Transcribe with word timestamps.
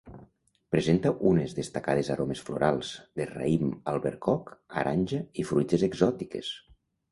Presenta 0.75 1.11
unes 1.31 1.53
destacades 1.57 2.09
aromes 2.15 2.41
florals, 2.47 2.95
de 3.21 3.29
raïm 3.33 3.69
albercoc, 3.93 4.51
aranja 4.85 5.23
i 5.45 5.49
fruites 5.53 5.89
exòtiques. 5.93 6.53